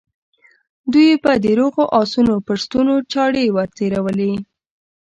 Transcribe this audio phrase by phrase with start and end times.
[0.93, 4.33] دوی به د روغو آسونو پر ستونو چاړې ور تېرولې.